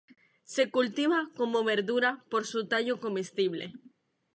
[0.53, 3.73] Se cultiva como verdura por su tallo comestible.